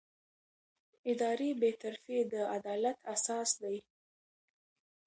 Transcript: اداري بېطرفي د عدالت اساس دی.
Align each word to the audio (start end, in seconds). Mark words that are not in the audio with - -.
اداري 1.11 1.49
بېطرفي 1.61 2.17
د 2.31 2.33
عدالت 2.55 2.97
اساس 3.13 3.49
دی. 3.61 3.77